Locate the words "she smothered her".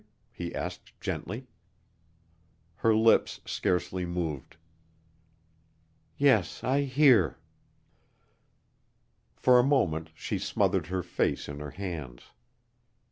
10.15-11.03